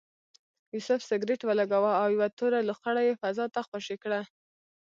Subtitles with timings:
[0.75, 4.21] یوسف سګرټ ولګاوه او یوه توره لوخړه یې فضا ته خوشې کړه.